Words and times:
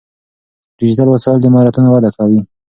ډیجیټل 0.79 1.07
وسایل 1.11 1.37
د 1.41 1.45
مهارتونو 1.53 1.87
وده 1.91 2.09
کوي. 2.17 2.39